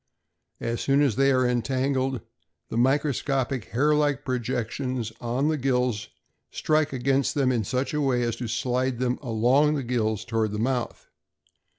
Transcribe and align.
As 0.59 0.81
soon 0.81 1.03
as 1.03 1.15
they 1.15 1.31
are 1.31 1.47
entangled, 1.47 2.21
the 2.69 2.77
microscopic 2.79 3.65
hair 3.65 3.93
like 3.93 4.25
projections 4.25 5.11
on 5.21 5.47
the 5.47 5.57
gills 5.59 6.09
strike 6.49 6.91
against 6.91 7.35
them 7.35 7.51
in 7.51 7.63
such 7.63 7.93
a 7.93 8.01
way 8.01 8.23
as 8.23 8.35
to 8.37 8.47
slide 8.47 8.97
them 8.97 9.19
along 9.21 9.75
the 9.75 9.83
gills 9.83 10.25
toward 10.25 10.53
the 10.53 10.57
mouth. 10.57 11.05